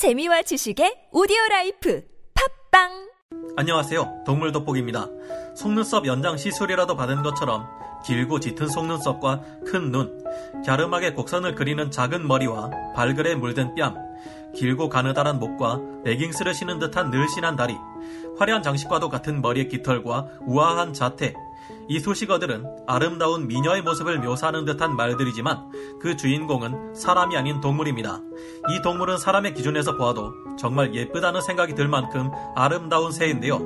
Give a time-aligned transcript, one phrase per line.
[0.00, 2.02] 재미와 지식의 오디오 라이프
[2.70, 3.10] 팝빵
[3.58, 4.22] 안녕하세요.
[4.24, 5.06] 동물 돋보기입니다.
[5.54, 7.66] 속눈썹 연장 시술이라도 받은 것처럼
[8.06, 10.24] 길고 짙은 속눈썹과 큰 눈,
[10.64, 13.94] 갸름하게 곡선을 그리는 작은 머리와 발그레 물든 뺨,
[14.54, 17.76] 길고 가느다란 목과 레깅스를 신은 듯한 늘씬한 다리,
[18.38, 21.34] 화려한 장식과도 같은 머리의 깃털과 우아한 자태,
[21.88, 25.70] 이 수식어들은 아름다운 미녀의 모습을 묘사하는 듯한 말들이지만
[26.00, 28.20] 그 주인공은 사람이 아닌 동물입니다.
[28.70, 33.60] 이 동물은 사람의 기준에서 보아도 정말 예쁘다는 생각이 들 만큼 아름다운 새인데요.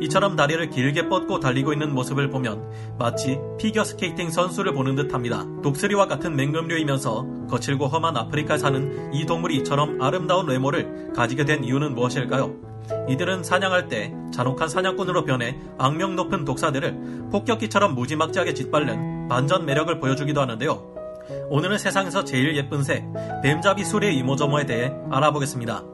[0.00, 5.44] 이처럼 다리를 길게 뻗고 달리고 있는 모습을 보면 마치 피겨스케이팅 선수를 보는 듯합니다.
[5.62, 11.94] 독수리와 같은 맹금류이면서 거칠고 험한 아프리카에 사는 이 동물이 이처럼 아름다운 외모를 가지게 된 이유는
[11.94, 12.67] 무엇일까요?
[13.08, 20.40] 이들은 사냥할 때 잔혹한 사냥꾼으로 변해 악명 높은 독사들을 폭격기처럼 무지막지하게 짓밟는 반전 매력을 보여주기도
[20.40, 20.98] 하는데요.
[21.50, 23.04] 오늘은 세상에서 제일 예쁜 새,
[23.42, 25.84] 뱀잡이 수리의 이모저모에 대해 알아보겠습니다.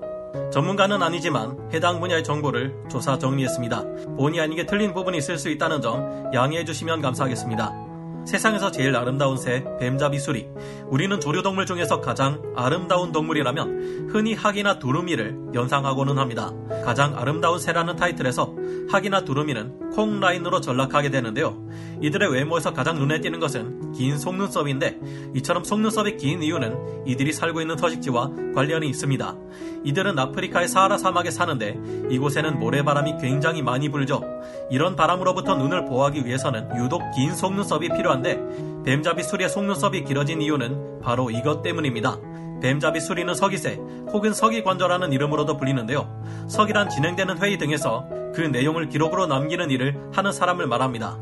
[0.52, 3.84] 전문가는 아니지만 해당 분야의 정보를 조사 정리했습니다.
[4.16, 7.83] 본의 아니게 틀린 부분이 있을 수 있다는 점 양해해 주시면 감사하겠습니다.
[8.26, 10.48] 세상에서 제일 아름다운 새, 뱀잡이 수리.
[10.88, 16.52] 우리는 조류동물 중에서 가장 아름다운 동물이라면 흔히 학이나 두루미를 연상하고는 합니다.
[16.84, 18.54] 가장 아름다운 새라는 타이틀에서
[18.90, 21.64] 학이나 두루미는 콩 라인으로 전락하게 되는데요.
[22.00, 27.76] 이들의 외모에서 가장 눈에 띄는 것은 긴 속눈썹인데 이처럼 속눈썹이 긴 이유는 이들이 살고 있는
[27.76, 29.36] 서식지와 관련이 있습니다.
[29.84, 31.78] 이들은 아프리카의 사하라 사막에 사는데
[32.10, 34.22] 이곳에는 모래바람이 굉장히 많이 불죠.
[34.70, 41.30] 이런 바람으로부터 눈을 보호하기 위해서는 유독 긴 속눈썹이 필요한데 뱀잡이 수리의 속눈썹이 길어진 이유는 바로
[41.30, 42.18] 이것 때문입니다.
[42.60, 43.78] 뱀잡이 수리는 서기새
[44.12, 46.46] 혹은 서기관절하는 이름으로도 불리는데요.
[46.48, 51.16] 서기란 진행되는 회의 등에서 그 내용을 기록으로 남기는 일을 하는 사람을 말합니다.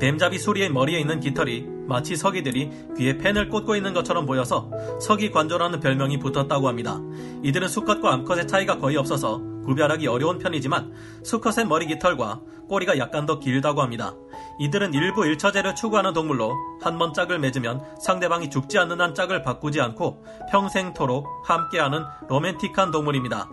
[0.00, 6.18] 뱀잡이 수리의 머리에 있는 깃털이 마치 서기들이 귀에 펜을 꽂고 있는 것처럼 보여서 서기관절하는 별명이
[6.18, 7.00] 붙었다고 합니다.
[7.42, 13.38] 이들은 수컷과 암컷의 차이가 거의 없어서 구별하기 어려운 편이지만 수컷의 머리 깃털과 꼬리가 약간 더
[13.38, 14.14] 길다고 합니다.
[14.60, 19.80] 이들은 일부 일처제를 추구하는 동물로 한 번 짝을 맺으면 상대방이 죽지 않는 한 짝을 바꾸지
[19.80, 23.48] 않고 평생토록 함께하는 로맨틱한 동물입니다.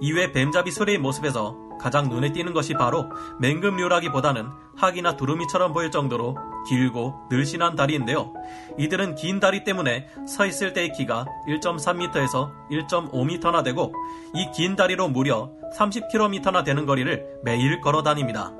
[0.00, 3.10] 이외 뱀잡이 소리의 모습에서 가장 눈에 띄는 것이 바로
[3.40, 6.36] 맹금류라기보다는 학이나 두루미처럼 보일 정도로
[6.68, 8.32] 길고 늘씬한 다리인데요.
[8.78, 13.92] 이들은 긴 다리 때문에 서 있을 때의 키가 1.3m에서 1.5m나 되고
[14.34, 18.52] 이 긴 다리로 무려 30km나 되는 거리를 매일 걸어 다닙니다.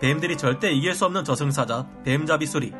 [0.00, 2.72] 뱀들이 절대 이길 수 없는 저승사자 뱀잡이 수리.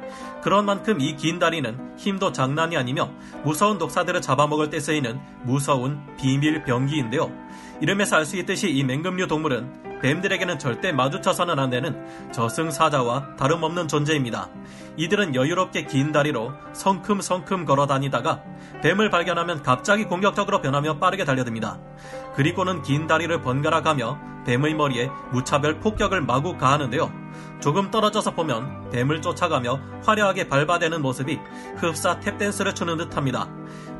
[0.43, 3.11] 그런 만큼 이 긴 다리는 힘도 장난이 아니며
[3.45, 7.31] 무서운 독사들을 잡아먹을 때 쓰이는 무서운 비밀 병기인데요.
[7.83, 14.49] 이름에서 알 수 있듯이 이 맹금류 동물은 뱀들에게는 절대 마주쳐서는 안 되는 저승사자와 다름없는 존재입니다.
[14.97, 18.41] 이들은 여유롭게 긴 다리로 성큼성큼 걸어 다니다가
[18.83, 21.81] 뱀을 발견하면 갑자기 공격적으로 변하며 빠르게 달려듭니다.
[22.37, 24.17] 그리고는 긴 다리를 번갈아 가며
[24.47, 27.13] 뱀의 머리에 무차별 폭격을 마구 가하는데요.
[27.61, 31.41] 조금 떨어져서 보면 뱀을 쫓아가며 화려하게 밟아대는 모습이
[31.79, 33.49] 흡사 탭댄스를 추는 듯합니다.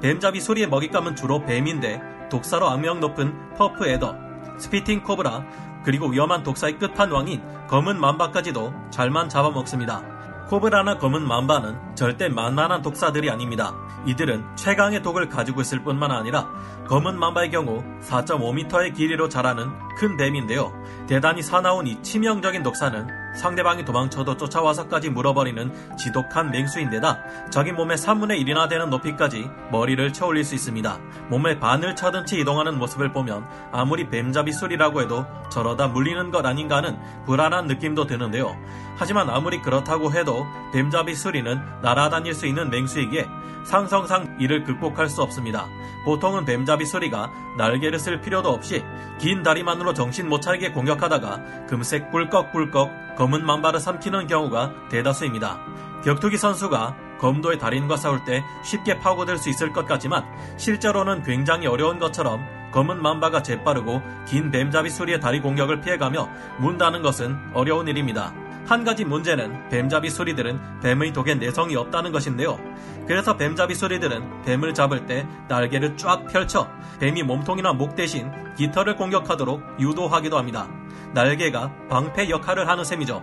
[0.01, 2.01] 뱀잡이수리의 먹잇감은 주로 뱀인데
[2.33, 4.17] 독사로 악명 높은 puff adder,
[4.59, 5.45] spitting 코브라,
[5.85, 10.03] 그리고 위험한 독사의 끝판왕인 검은 맘바까지도 잘만 잡아먹습니다.
[10.49, 13.75] 코브라나 검은 맘바는 절대 만만한 독사들이 아닙니다.
[14.07, 16.51] 이들은 최강의 독을 가지고 있을 뿐만 아니라
[16.89, 20.73] 검은 맘바의 경우 4.5m의 길이로 자라는 큰 뱀인데요.
[21.07, 28.69] 대단히 사나운 이 치명적인 독사는 상대방이 도망쳐도 쫓아와서까지 물어버리는 지독한 맹수인데다 자기 몸의 3분의 1이나
[28.69, 30.99] 되는 높이까지 머리를 쳐올릴 수 있습니다.
[31.29, 36.77] 몸의 반을 차든 채 이동하는 모습을 보면 아무리 뱀잡이 소리라고 해도 저러다 물리는 것 아닌가
[36.77, 38.57] 하는 불안한 느낌도 드는데요.
[38.97, 43.27] 하지만 아무리 그렇다고 해도 뱀잡이 소리는 날아다닐 수 있는 맹수이기에
[43.65, 45.69] 상성상 이를 극복할 수 없습니다.
[46.05, 48.85] 보통은 뱀잡이 소리가 날개를 쓸 필요도 없이
[49.19, 55.61] 긴 다리만으로 정신 못 차리게 공격하다가 금색 꿀꺽꿀꺽 검은 만발을 삼키는 경우가 대다수입니다.
[56.05, 60.25] 격투기 선수가 검도의 달인과 싸울 때 쉽게 파고들 수 있을 것 같지만
[60.57, 66.29] 실제로는 굉장히 어려운 것처럼 검은 만바가 재빠르고 긴 뱀잡이 수리의 다리 공격을 피해가며
[66.59, 68.35] 문다는 것은 어려운 일입니다.
[68.67, 72.59] 한 가지 문제는 뱀잡이 소리들은 뱀의 독에 내성이 없다는 것인데요.
[73.07, 76.69] 그래서 뱀잡이 소리들은 뱀을 잡을 때 날개를 쫙 펼쳐
[77.01, 80.69] 뱀이 몸통이나 목 대신 깃털을 공격하도록 유도하기도 합니다.
[81.13, 83.23] 날개가 방패 역할을 하는 셈이죠.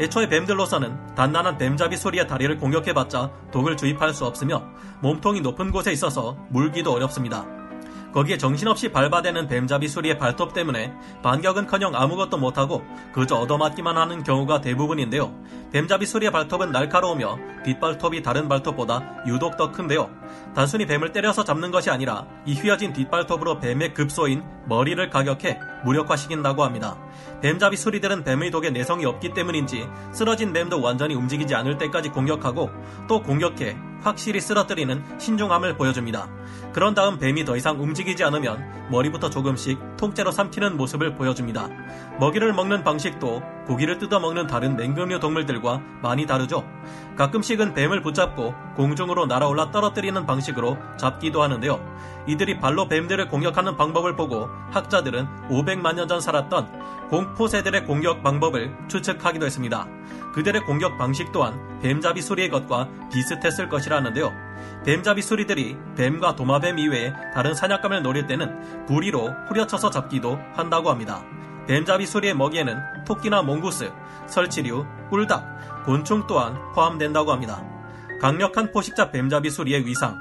[0.00, 4.64] 애초에 뱀들로서는 단단한 뱀잡이 소리의 다리를 공격해봤자 독을 주입할 수 없으며
[5.02, 7.59] 몸통이 높은 곳에 있어서 물기도 어렵습니다.
[8.12, 10.92] 거기에 정신없이 밟아대는 뱀잡이 수리의 발톱 때문에
[11.22, 15.32] 반격은커녕 아무것도 못하고 그저 얻어맞기만 하는 경우가 대부분인데요.
[15.72, 20.10] 뱀잡이 수리의 발톱은 날카로우며 뒷발톱이 다른 발톱보다 유독 더 큰데요.
[20.54, 26.96] 단순히 뱀을 때려서 잡는 것이 아니라 이 휘어진 뒷발톱으로 뱀의 급소인 머리를 가격해 무력화시킨다고 합니다.
[27.40, 32.70] 뱀잡이 수리들은 뱀의 독에 내성이 없기 때문인지 쓰러진 뱀도 완전히 움직이지 않을 때까지 공격하고
[33.08, 36.28] 또 공격해 확실히 쓰러뜨리는 신중함을 보여줍니다.
[36.72, 41.68] 그런 다음 뱀이 더 이상 움직이지 않으면 머리부터 조금씩 통째로 삼키는 모습을 보여줍니다.
[42.18, 46.64] 먹이를 먹는 방식도 고기를 뜯어먹는 다른 맹금류 동물들과 많이 다르죠.
[47.16, 51.80] 가끔씩은 뱀을 붙잡고 공중으로 날아올라 떨어뜨리는 방식으로 잡기도 하는데요.
[52.26, 59.46] 이들이 발로 뱀들을 공격하는 방법을 보고 학자들은 500만 년 전 살았던 공포새들의 공격 방법을 추측하기도
[59.46, 59.86] 했습니다.
[60.34, 64.32] 그들의 공격 방식 또한 뱀잡이 소리의 것과 비슷했을 것이라는데요.
[64.84, 71.22] 뱀잡이 소리들이 뱀과 도마뱀 이외에 다른 사냥감을 노릴 때는 부리로 후려쳐서 잡기도 한다고 합니다.
[71.70, 73.92] 뱀잡이 소리의 먹이에는 토끼나 몽구스,
[74.26, 77.64] 설치류, 꿀닭, 곤충 또한 포함된다고 합니다.
[78.20, 80.20] 강력한 포식자 뱀잡이 소리의 위상,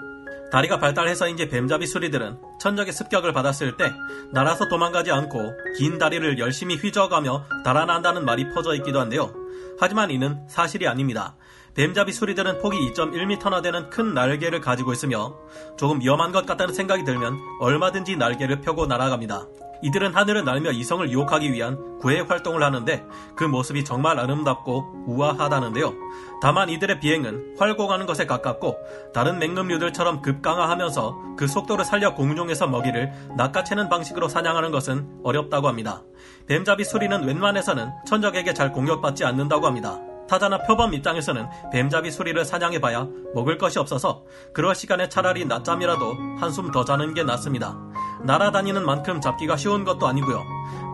[0.52, 3.92] 다리가 발달해서인지 뱀잡이 수리들은 천적의 습격을 받았을 때
[4.32, 9.34] 날아서 도망가지 않고 긴 다리를 열심히 휘저어가며 달아난다는 말이 퍼져 있기도 한데요.
[9.80, 11.36] 하지만 이는 사실이 아닙니다.
[11.74, 15.36] 뱀잡이 수리들은 폭이 2.1m나 되는 큰 날개를 가지고 있으며
[15.80, 19.48] 조금 위험한 것 같다는 생각이 들면 얼마든지 날개를 펴고 날아갑니다.
[19.82, 23.06] 이들은 하늘을 날며 이성을 유혹하기 위한 구애 활동을 하는데
[23.36, 25.94] 그 모습이 정말 아름답고 우아하다는데요.
[26.42, 28.78] 다만 이들의 비행은 활공하는 것에 가깝고
[29.14, 36.04] 다른 맹금류들처럼 급강하하면서 그 속도를 살려 공중에서 먹이를 낚아채는 방식으로 사냥하는 것은 어렵다고 합니다.
[36.48, 40.00] 뱀잡이 수리는 웬만해서는 천적에게 잘 공격받지 않는다고 합니다.
[40.30, 44.24] 타자나 표범 입장에서는 뱀잡이 수리를 사냥해봐야 먹을 것이 없어서
[44.54, 47.76] 그럴 시간에 차라리 낮잠이라도 한숨 더 자는 게 낫습니다.
[48.24, 50.44] 날아다니는 만큼 잡기가 쉬운 것도 아니고요.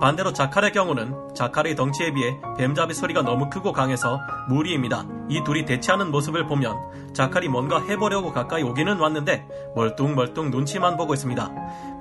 [0.02, 4.20] 반대로 자칼의 경우는 자칼의 덩치에 비해 뱀잡이 소리가 너무 크고 강해서
[4.50, 5.06] 무리입니다.
[5.30, 11.52] 이 둘이 대치하는 모습을 보면 자칼이 뭔가 해보려고 가까이 오기는 왔는데 멀뚱멀뚱 눈치만 보고 있습니다.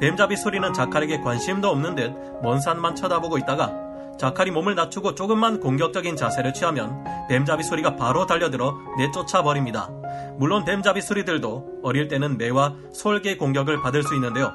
[0.01, 2.13] 뱀잡이 소리는 자칼에게 관심도 없는 듯
[2.43, 3.73] 먼 산만 쳐다보고 있다가
[4.19, 9.91] 자칼이 몸을 낮추고 조금만 공격적인 자세를 취하면 뱀잡이 소리가 바로 달려들어 내쫓아 버립니다.
[10.39, 14.53] 물론 뱀잡이 소리들도 어릴 때는 매와 솔개 공격을 받을 수 있는데요.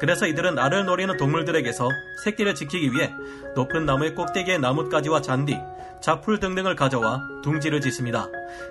[0.00, 1.88] 그래서 이들은 알을 노리는 동물들에게서
[2.24, 3.10] 새끼를 지키기 위해
[3.54, 5.58] 높은 나무의 꼭대기에 나뭇가지와 잔디,
[6.00, 8.28] 자풀 등등을 가져와 둥지를 짓습니다.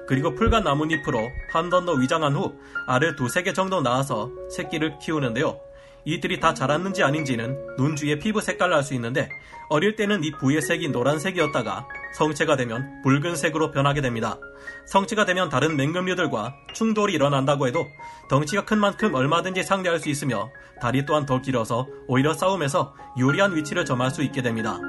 [0.07, 1.19] 그리고 풀과 나뭇잎으로
[1.51, 2.55] 한 번 더 위장한 후
[2.87, 5.59] 알을 두세 개 정도 낳아서 새끼를 키우는데요.
[6.07, 9.27] 이들이 다 자랐는지 아닌지는 눈 주위의 피부 색깔을 알수 있는데
[9.67, 14.39] 어릴 때는 이 부의 색이 노란색이었다가 성체가 되면 붉은색으로 변하게 됩니다.
[14.85, 17.85] 성체가 되면 다른 맹금류들과 충돌이 일어난다고 해도
[18.29, 20.49] 덩치가 큰 만큼 얼마든지 상대할 수 있으며
[20.81, 24.79] 다리 또한 더 길어서 오히려 싸움에서 유리한 위치를 점할 수 있게 됩니다.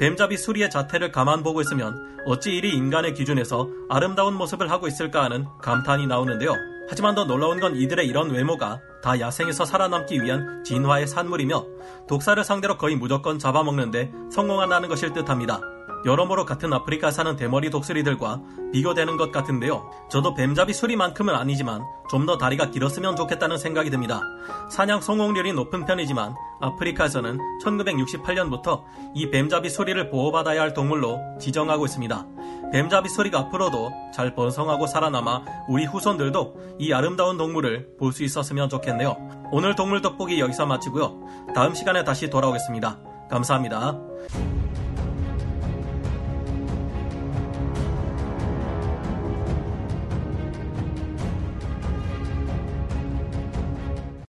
[0.00, 5.46] 뱀잡이 수리의 자태를 가만 보고 있으면 어찌 이리 인간의 기준에서 아름다운 모습을 하고 있을까 하는
[5.62, 6.75] 감탄이 나오는데요.
[6.88, 11.64] 하지만 더 놀라운 건 이들의 이런 외모가 다 야생에서 살아남기 위한 진화의 산물이며
[12.08, 15.60] 독사를 상대로 거의 무조건 잡아먹는데 성공한다는 것일 듯합니다.
[16.04, 18.40] 여러모로 같은 아프리카 사는 대머리 독수리들과
[18.72, 19.90] 비교되는 것 같은데요.
[20.08, 24.20] 저도 뱀잡이 수리만큼은 아니지만 좀 더 다리가 길었으면 좋겠다는 생각이 듭니다.
[24.68, 28.82] 사냥 성공률이 높은 편이지만 아프리카에서는 1968년부터
[29.14, 32.26] 이 뱀잡이 소리를 보호받아야 할 동물로 지정하고 있습니다.
[32.72, 39.48] 뱀잡이 소리가 앞으로도 잘 번성하고 살아남아 우리 후손들도 이 아름다운 동물을 볼 수 있었으면 좋겠네요.
[39.52, 41.20] 오늘 동물 돋보기 여기서 마치고요.
[41.54, 42.98] 다음 시간에 다시 돌아오겠습니다.
[43.30, 44.55] 감사합니다.